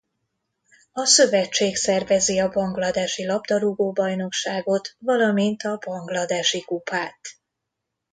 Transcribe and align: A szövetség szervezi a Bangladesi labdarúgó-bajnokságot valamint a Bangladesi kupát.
A 0.91 1.05
szövetség 1.05 1.75
szervezi 1.75 2.37
a 2.39 2.49
Bangladesi 2.49 3.25
labdarúgó-bajnokságot 3.25 4.95
valamint 4.99 5.61
a 5.61 5.79
Bangladesi 5.85 6.61
kupát. 6.61 7.19